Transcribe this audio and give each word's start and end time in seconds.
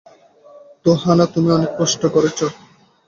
তো 0.85 0.89
হা-না, 1.01 1.25
তুমি 1.33 1.49
অনেক 1.57 1.71
কষ্ট 1.79 2.01
করেছ। 2.15 2.39